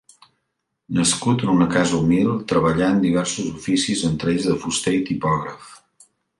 [0.99, 5.73] Nascut en una casa humil treballà en diversos oficis entre ells de fuster i tipògraf.